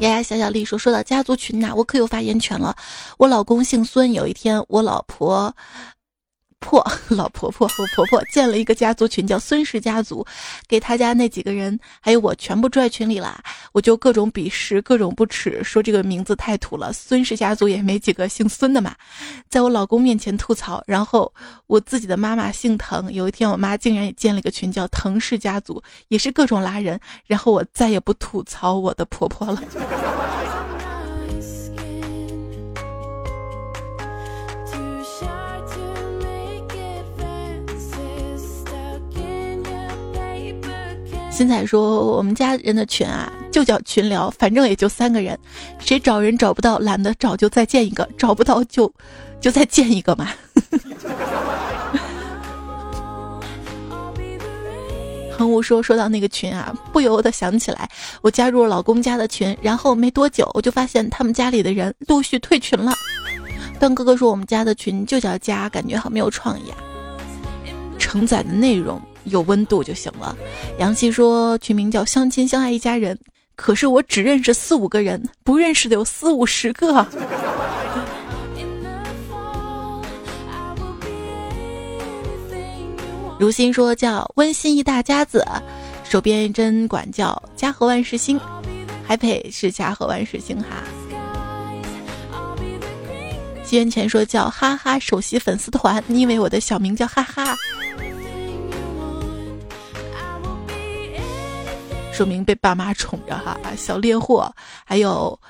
[0.00, 2.74] 丫丫小小丽说：“说到家族群呐，我可有发言权了。
[3.18, 5.54] 我老公姓孙，有一天我老婆。”
[6.62, 10.24] 婆 老婆婆和婆婆建了一个家族群，叫孙氏家族，
[10.66, 13.38] 给他家那几个人还有我全部拽群里啦。
[13.72, 16.92] 我就各种鄙视，各种不耻，说这个名字太土了。
[16.92, 18.94] 孙氏家族也没几个姓孙的嘛，
[19.50, 20.82] 在我老公面前吐槽。
[20.86, 21.30] 然后
[21.66, 26.98] 我自己的妈妈姓滕，有一天我妈竟然也建了一个群，叫滕氏家族，也是各种拉人。
[27.26, 30.31] 然后我再也不吐槽我的婆婆了。
[41.32, 45.36] 新彩说：“我们家人的群啊，就叫群聊，反正也就三个人，
[45.78, 48.92] 谁找人找不到，懒得找就再建一个，找不到就
[49.40, 50.28] 就再建一个嘛。
[55.32, 57.88] ”恒武说：“说到那个群啊，不由得想起来，
[58.20, 62.92] 我加入了老公家的群，然后没多久，我就发现他们家里的人陆续退群了。”
[63.80, 66.76] 段哥哥说：“我们家的群就叫家，感觉好没有创意啊，
[67.98, 70.36] 承载的内容。”有温度就行了。
[70.78, 73.18] 杨希说群名叫“相亲相爱一家人”，
[73.56, 77.06] 可是我只认识四五个人，不认识的有四五十个。
[83.38, 85.44] 如新说叫“温馨一大家子”，
[86.08, 88.38] 手边针管叫“家和万事兴”，
[89.04, 90.84] 还配是“家和万事兴”哈。
[93.64, 97.56] 七元钱说叫“哈哈首席粉丝团”，你以为我的小名叫哈哈？
[102.12, 104.52] 说明被爸妈宠着哈，小猎货，
[104.84, 105.40] 还有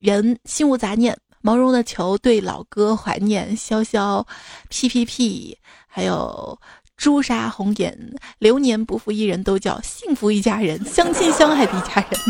[0.00, 4.26] 人心无杂念，毛绒的球对老哥怀念，潇潇
[4.68, 6.58] ，P P P，还有
[6.96, 7.96] 朱砂红颜，
[8.40, 12.20] 流年不负一人，都叫幸福一家人，相亲相爱的一家人。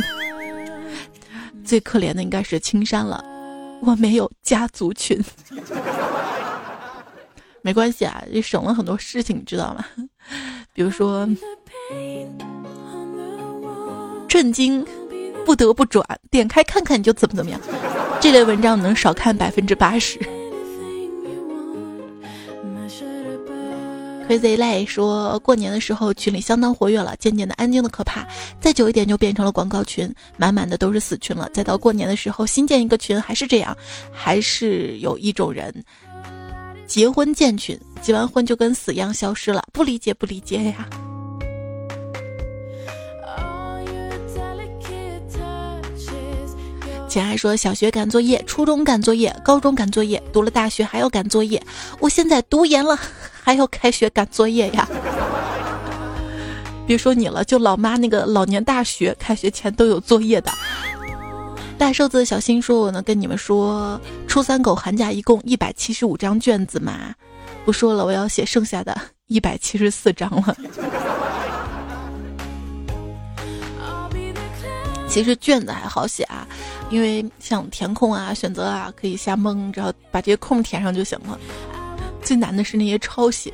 [1.65, 3.25] 最可怜的应该是青山了，
[3.83, 5.19] 我没有家族群，
[7.63, 9.85] 没关系啊，也省了很多事情，你知道吗？
[10.75, 11.27] 比如说。
[14.29, 14.85] 震惊，
[15.45, 17.61] 不得不转，点开看看你就怎么怎么样。
[18.21, 20.19] 这类文章能少看百分之八十。
[24.29, 28.29] Crazy Lay 说过年的时候群里相当活跃了，渐渐的安静的可怕，
[28.61, 31.49] 再久一点就变成了广告群，满满的都是死群了。
[31.55, 33.75] 再到过年的时候新建一个群还是这样，
[34.13, 35.75] 还是有一种人
[36.87, 40.87] 结婚建群，结完婚就跟死一样消失了，不理解不理解呀。
[47.09, 51.61] 简爱说：“小学赶作业，初中赶作业，高中赶作业，读了大学还要赶作业。
[52.01, 52.99] 我现在读研了，
[53.43, 54.87] 还要开学赶作业呀！
[56.87, 60.53] 别说你了，就老妈那个老年大学开学前都有作业的。”
[61.79, 67.15] 大瘦子小新说：“我能跟你们说，初三狗寒假一共一百七十五张卷子吗？
[67.65, 68.95] 不说了，我要写剩下的
[69.29, 70.55] 一百七十四张了。”
[75.09, 76.47] 其实卷子还好写啊，
[76.91, 81.39] 因为像填空啊、选择啊，可以瞎蒙，只要把这些空填上就行了。
[82.23, 83.53] 最难的是那些抄写。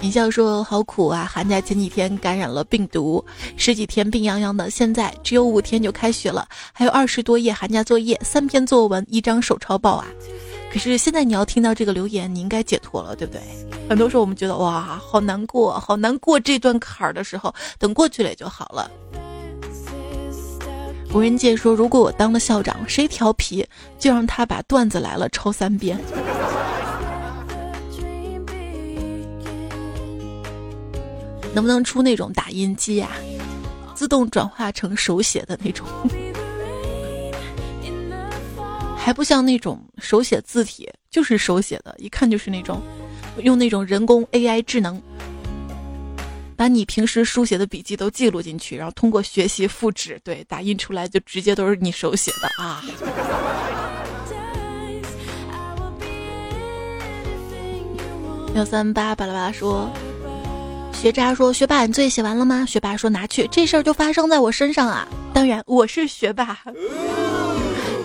[0.00, 1.30] 你笑说好苦啊！
[1.30, 3.24] 寒假前几天感染了病毒，
[3.56, 10.06] 十几天病殃殃的，现在只有五天就开学了，还有二十多页寒假作业，三篇作文，一张手抄报啊！
[10.72, 13.42] 可是现在你要听到这个留言，你应该解脱了，对不对？
[13.90, 18.90] 很多时候我们觉得哇，好难过，好难过这段坎儿的时候，等过去了也就好了。
[21.12, 23.66] 无人界说，如果我当了校长，谁调皮
[23.98, 26.00] 就让他把段子来了抄三遍。
[31.52, 33.10] 能不能出那种打印机呀，
[33.94, 35.86] 自动转化成手写的那种？
[39.04, 42.80] 还不像那种手写字体，就是手写的，一看就是那种
[43.38, 45.02] 用那种人工 AI 智能，
[46.56, 52.80] 把你平时书写的笔记都记录进去，然后通过学习复制，对，打印出来就直接都是你手写的啊。
[58.54, 59.90] 幺三八巴拉巴拉说。
[60.92, 65.08] 学渣说：“学霸，你作业写完了吗？”学霸说：“拿去。”这事儿就发生在我身上啊！
[65.34, 66.56] 当然，我是学霸。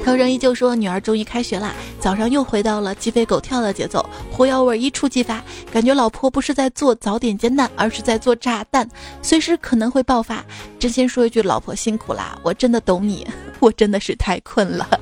[0.07, 8.89] 涛声依旧说：“女儿终于开学啦，早上又回到了鸡飞狗跳的节奏，火药味一触即发，感觉老婆不是在做早点煎蛋，而是在做炸弹，
[9.21, 10.41] 随时可能会爆发。
[10.79, 13.27] 真心说一句，老婆辛苦啦，我真的懂你，
[13.59, 14.87] 我真的是太困了。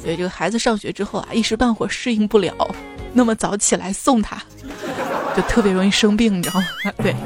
[0.00, 2.54] 所以这个孩子上学之后啊，一时半会儿适应不了
[3.12, 4.40] 那么早起来送他。”
[5.34, 6.92] 就特别容易生病，你知道吗？
[7.02, 7.16] 对。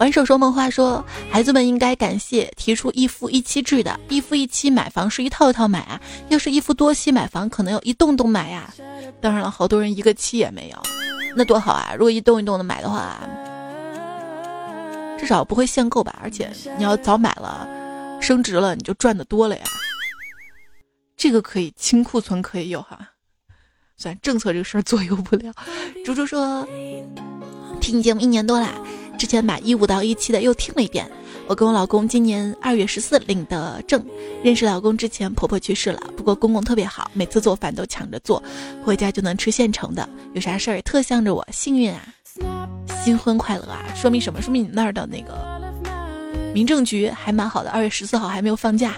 [0.00, 8.72] 玩手说梦话说，孩子们应该感谢提出一夫一妻制的，一夫一妻买房是一套一套买啊，要是一夫多妻买房，可能有一栋栋买呀。
[9.20, 10.82] 当然了，好多人一个妻也没有，
[11.36, 11.92] 那多好啊！
[11.92, 13.20] 如果一栋一栋的买的话，
[15.18, 16.18] 至少不会限购吧？
[16.22, 17.68] 而且你要早买了，
[18.22, 19.64] 升值了你就赚的多了呀。
[21.14, 22.98] 这个可以清库存，可以有哈。
[23.98, 25.52] 算政策这个事儿左右不了。
[26.06, 26.66] 猪猪说，
[27.82, 28.70] 听你节目一年多啦，
[29.20, 31.06] 之前把一五到一七的又听了一遍。
[31.46, 34.02] 我跟我老公今年二月十四领的证。
[34.42, 38.42] 认识老公之前，婆婆去世了，不过公公特别好，每次做饭都抢着做，
[38.82, 40.08] 回家就能吃现成的。
[40.32, 42.00] 有啥事儿特向着我，幸运啊！
[43.04, 43.84] 新婚快乐啊！
[43.94, 44.40] 说明什么？
[44.40, 45.60] 说明你那儿的那个
[46.54, 48.94] 民政局还蛮好的，二月十四号还没有放假。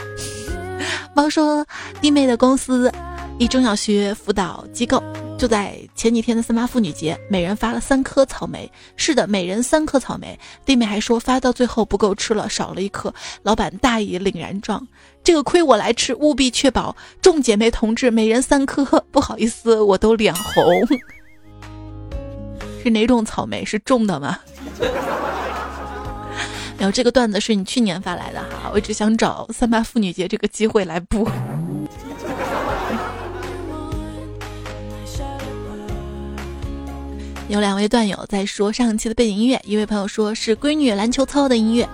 [1.16, 1.66] 猫说，
[2.02, 2.92] 弟妹的公司。
[3.38, 5.02] 一中小学辅导机构
[5.40, 8.70] 就在前几天的三八妇女节，每人发了三颗草莓。
[8.94, 10.38] 是的，每人三颗草莓。
[10.66, 13.10] 弟妹还说发到最后不够吃了，少了一颗。
[13.42, 14.86] 老板大义凛然状，
[15.24, 18.84] 这个亏我来吃，务必确保众姐妹同志每人三颗。
[19.10, 20.86] 不好意思，我都脸红。
[22.82, 23.64] 是哪种草莓？
[23.64, 24.38] 是种的吗？
[26.76, 28.70] 没有，这个段子是你去年发来的哈。
[28.74, 31.26] 我一直想找三八妇女节这个机会来补。
[37.50, 41.88] 有两位段友在说上期的背景音乐，一位朋友说是闺女篮球操的音乐，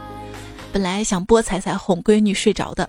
[0.71, 2.87] 本来想播彩彩哄闺女睡着的，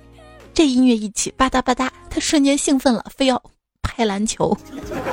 [0.54, 3.42] 这音乐一起吧嗒吧嗒，他瞬间兴奋了，非要
[3.82, 4.56] 拍篮球。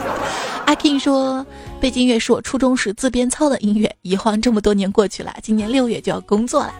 [0.66, 1.46] 阿 king 说
[1.80, 6.74] 背景音乐是我初中时自编操的音乐，一晃这么多年过去了，今年六月就要工作了，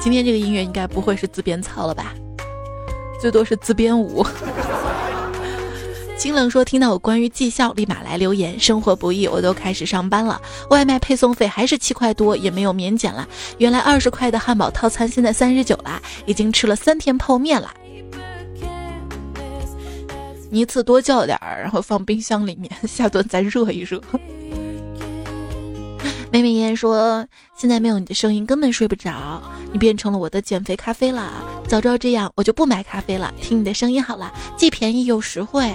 [0.00, 2.12] 今天这个音乐应该不会是自编操了吧，
[3.18, 4.22] 最多是自编舞。
[6.18, 8.58] 清冷说：“听到我关于绩效，立马来留言。
[8.60, 10.40] 生活不易，我都开始上班了。
[10.70, 13.26] 外卖配送费还是七块多，也没有免减了。
[13.58, 17.74] 原来二十块的汉堡套餐现在三十九啦，已经吃了三天泡面了。
[20.48, 24.00] 你一次多叫点儿，然后放冰箱里面，下顿再热一热。”
[26.32, 29.42] 美美妍说：“现在没有你的声音，根本睡不着。
[29.70, 31.30] 你变成了我的减肥咖啡了。
[31.68, 35.70] 早知道这样，我就不买咖啡了，听你的声音好了，既便宜又实惠。”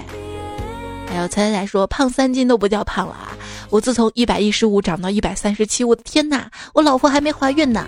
[1.06, 3.32] 还有彩彩说胖三斤都不叫胖了啊！
[3.70, 6.50] 我自从一百一十五长到一百三十七，我的天哪！
[6.74, 7.86] 我老婆还没怀孕呢，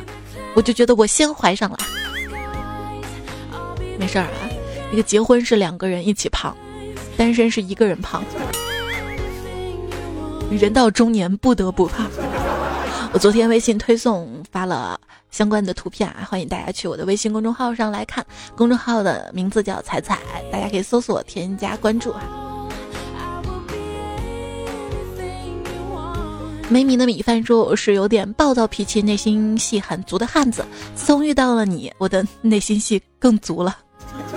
[0.54, 1.76] 我就觉得我先怀上了。
[3.98, 4.46] 没事儿啊，
[4.92, 6.56] 一个结婚是两个人一起胖，
[7.16, 8.22] 单身是一个人胖。
[10.52, 12.10] 人到中年不得不胖。
[13.12, 14.98] 我昨天微信推送发了
[15.32, 18.24] 相关的图片啊，欢迎大家去我的微信公众号上来看。
[18.56, 20.18] 公众号的名字叫彩彩，
[20.52, 22.22] 大家可以搜索添加关注啊。
[26.68, 30.64] 没米的米饭说我是有点暴躁脾气、内心戏很足的汉子。
[30.94, 33.76] 自从遇到了你，我的内心戏更足了。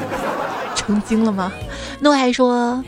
[0.76, 1.54] 成精了吗？
[2.00, 2.84] 诺爱说。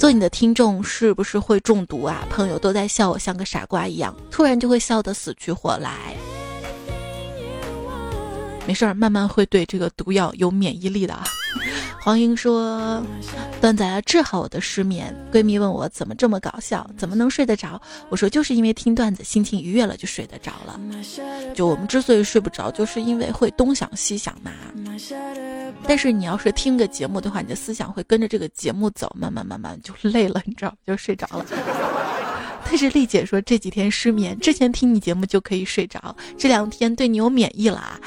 [0.00, 2.26] 做你的听众是不是会中毒啊？
[2.30, 6.16] 朋友都在笑我像个傻瓜一样，突然就会笑得死去活来。
[8.66, 11.24] 没事儿，慢慢会对这个毒药有免疫力的啊。
[12.00, 13.02] 黄英说
[13.60, 17.80] ：“段仔要治好我的失眠。”闺蜜问我怎么这么搞笑，怎么能睡得着？
[18.08, 20.80] 我说就是因为听段子，心情愉悦了就睡得着了。
[21.54, 24.52] 就我们之所以睡不着，就是因为会东想西想嘛。
[25.86, 31.44] 但是你要是听个节目的话，你的思想会跟着这个节目走，慢慢慢慢就累了，你知道就睡着了。
[32.64, 38.00] 但是丽姐说这几天失眠，之前听你节目就可以睡着，这两天对你有免疫了啊。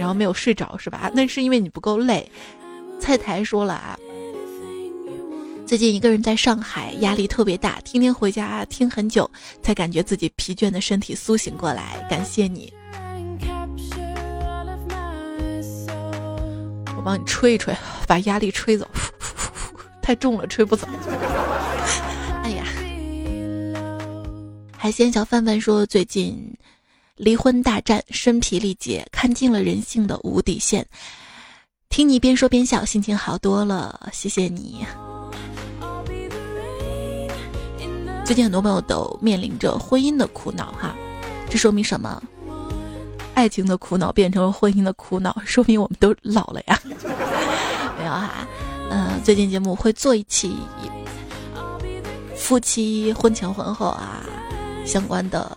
[0.00, 1.10] 然后没有睡着是吧？
[1.14, 2.26] 那是因为你不够累。
[2.98, 3.98] 菜台说了啊，
[5.66, 9.30] 最近一个人在上海，压力特别大，天天回家听很久，
[9.62, 12.02] 才感觉自己疲倦的身体苏醒过来。
[12.08, 12.72] 感谢你，
[16.96, 17.76] 我帮你吹一吹，
[18.08, 18.88] 把压力吹走。
[20.00, 20.88] 太重了，吹不走。
[22.42, 22.64] 哎呀，
[24.78, 26.56] 海鲜小范范说最近。
[27.20, 30.86] 离婚大战，身疲力竭，看尽了人性的无底线。
[31.90, 34.86] 听你边说边笑，心情好多了，谢谢你。
[38.24, 40.96] 最近很多朋友都面临着婚姻的苦恼哈，
[41.50, 42.22] 这说明什么？
[43.34, 46.80] 爱情的苦恼变成了婚姻的苦恼， 说明我们都老了呀。
[47.98, 48.48] 没有哈，
[48.90, 50.56] 嗯，最近节目会做一期
[52.34, 54.24] 夫妻婚前婚后啊
[54.86, 55.54] 相关的。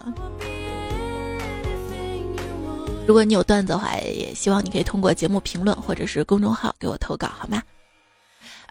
[3.06, 7.62] 如果你有段子的话，也希望你可以通过节目评论或者是公众号给我投稿，好吗？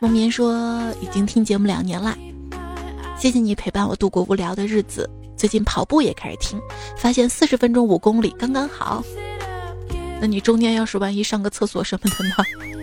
[0.01, 2.16] 梦眠说已经听节目两年了，
[3.18, 5.09] 谢谢你陪伴我度过无聊的日子。
[5.37, 6.59] 最近跑步也开始听，
[6.97, 9.05] 发现四十分钟五公里刚刚好。
[10.20, 12.82] 那你中间要是万一上个厕所什么的呢？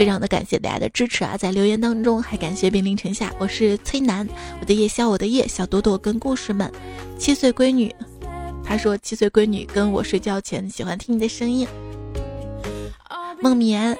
[0.00, 1.36] 非常的感谢大家的支持啊！
[1.36, 4.26] 在留言当中还感谢兵临城下，我是崔楠，
[4.58, 6.72] 我的夜宵，我的夜，小朵朵跟故事们，
[7.18, 7.94] 七岁闺女，
[8.64, 11.68] 她说七岁闺女跟我睡觉前喜欢听你的声音。
[13.42, 13.94] 梦眠，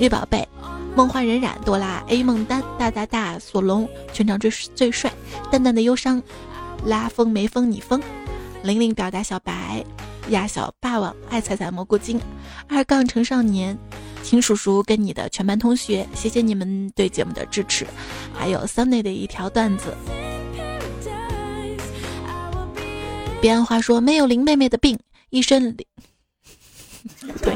[0.00, 0.44] 绿宝贝，
[0.96, 5.12] 梦幻冉冉，朵拉 A 梦丹，大大大索隆，全场最最帅，
[5.52, 6.20] 淡淡的忧伤，
[6.84, 8.02] 拉风没风你疯，
[8.64, 9.84] 玲玲表达小白，
[10.30, 12.20] 亚小霸王爱踩踩蘑菇精，
[12.68, 13.78] 二杠成少年。
[14.24, 17.86] 听叔叔跟你的全班同学，谢谢你们对节目的支持。
[18.32, 19.94] 还有 Sunny 的一条段子。
[23.40, 24.98] 别按话说，没有林妹妹的病，
[25.28, 25.86] 一身林。
[27.42, 27.54] 对，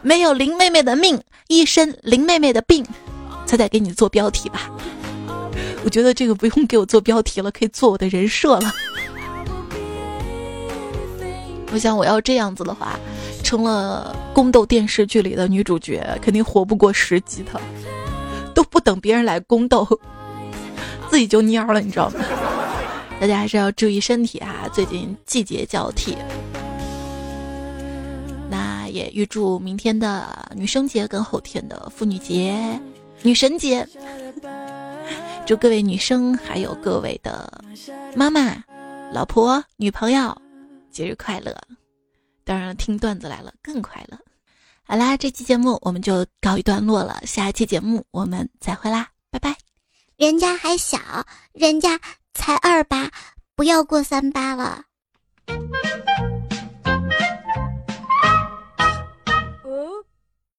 [0.00, 2.84] 没有林妹妹的命，一身林妹妹的病。
[3.46, 4.70] 才再给你做标题吧。
[5.84, 8.72] 我觉得这个不用给我做标题了，可以做我的人设了。
[11.70, 12.98] 我想我要这样子的话。
[13.44, 17.60] 成了宫斗电视剧里的女主角，肯定活不过十集的，
[18.54, 19.86] 都不等别人来宫斗，
[21.10, 22.24] 自己就蔫了，你知道吗？
[23.20, 24.68] 大家还是要注意身体啊！
[24.72, 26.16] 最近季节交替，
[28.50, 30.26] 那也预祝明天的
[30.56, 32.58] 女生节跟后天的妇女节、
[33.22, 33.86] 女神节，
[35.46, 37.62] 祝各位女生还有各位的
[38.16, 38.56] 妈妈、
[39.12, 40.36] 老婆、女朋友
[40.90, 41.56] 节日快乐！
[42.44, 44.18] 当然了，听段子来了更快乐。
[44.82, 47.20] 好啦，这期节目我们就告一段落了。
[47.24, 49.56] 下期节目我们再会啦，拜拜。
[50.16, 50.98] 人家还小，
[51.52, 51.98] 人家
[52.34, 53.10] 才二八，
[53.56, 54.84] 不要过三八了。